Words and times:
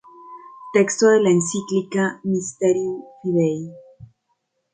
Texto 0.73 1.09
de 1.09 1.21
la 1.21 1.29
encíclica 1.29 2.21
Mysterium 2.23 3.03
Fidei 3.21 3.71